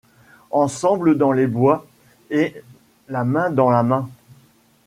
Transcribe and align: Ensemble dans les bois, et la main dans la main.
Ensemble 0.49 1.15
dans 1.15 1.31
les 1.31 1.45
bois, 1.45 1.85
et 2.31 2.63
la 3.07 3.23
main 3.23 3.51
dans 3.51 3.69
la 3.69 3.83
main. 3.83 4.09